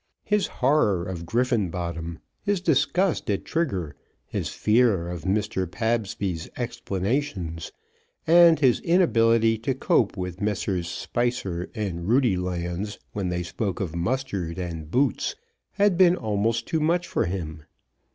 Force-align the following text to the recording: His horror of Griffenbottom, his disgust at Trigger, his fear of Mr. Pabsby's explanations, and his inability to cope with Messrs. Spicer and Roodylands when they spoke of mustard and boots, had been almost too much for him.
His 0.23 0.47
horror 0.47 1.05
of 1.05 1.27
Griffenbottom, 1.27 2.17
his 2.41 2.59
disgust 2.59 3.29
at 3.29 3.45
Trigger, 3.45 3.95
his 4.25 4.49
fear 4.49 5.07
of 5.07 5.25
Mr. 5.25 5.69
Pabsby's 5.69 6.49
explanations, 6.57 7.71
and 8.25 8.59
his 8.59 8.79
inability 8.79 9.59
to 9.59 9.75
cope 9.75 10.17
with 10.17 10.41
Messrs. 10.41 10.87
Spicer 10.87 11.69
and 11.75 12.07
Roodylands 12.07 12.97
when 13.13 13.29
they 13.29 13.43
spoke 13.43 13.79
of 13.79 13.95
mustard 13.95 14.57
and 14.57 14.89
boots, 14.89 15.35
had 15.73 15.99
been 15.99 16.15
almost 16.15 16.65
too 16.65 16.79
much 16.79 17.05
for 17.07 17.25
him. 17.25 17.61